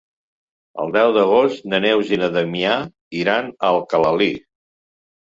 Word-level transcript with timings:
El 0.83 0.93
deu 0.93 1.11
d'agost 1.17 1.67
na 1.73 1.79
Neus 1.83 2.13
i 2.17 2.17
na 2.21 2.29
Damià 2.37 2.71
iran 3.25 3.51
a 3.53 3.69
Alcalalí. 3.75 4.31